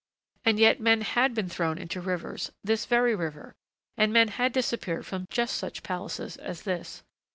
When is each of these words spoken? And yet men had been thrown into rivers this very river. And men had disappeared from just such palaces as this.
And 0.43 0.57
yet 0.57 0.79
men 0.79 1.01
had 1.01 1.35
been 1.35 1.47
thrown 1.47 1.77
into 1.77 2.01
rivers 2.01 2.51
this 2.63 2.85
very 2.87 3.13
river. 3.13 3.53
And 3.95 4.11
men 4.11 4.29
had 4.29 4.51
disappeared 4.51 5.05
from 5.05 5.27
just 5.29 5.55
such 5.55 5.83
palaces 5.83 6.37
as 6.37 6.63
this. 6.63 7.03